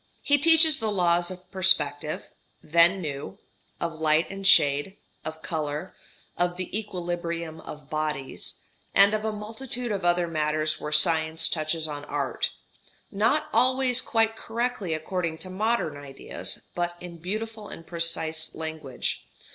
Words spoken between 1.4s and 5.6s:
perspective (then new), of light and shade, of